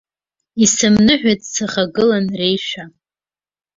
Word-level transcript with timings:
Исымныҳәеит 0.63 1.41
сахагылан 1.53 2.25
реишәа. 2.39 2.83